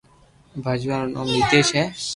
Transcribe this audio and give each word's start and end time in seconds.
پوچوا 0.63 0.97
رو 1.01 1.07
نوم 1.13 1.27
نيتيس 1.33 1.67
ھي 1.77 1.83